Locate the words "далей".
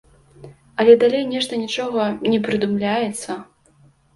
1.03-1.27